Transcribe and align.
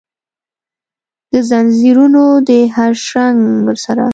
دځنځیرونو 1.31 2.23
د 2.47 2.49
هرشرنګ 2.75 3.39
سره، 3.85 4.05